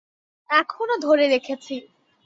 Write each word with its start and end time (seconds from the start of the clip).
এখনও 0.49 0.95
ধরে 1.01 1.25
রেখেছি। 1.27 1.75